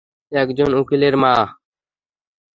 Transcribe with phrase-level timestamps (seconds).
[0.31, 1.33] একজন উকিলের মা!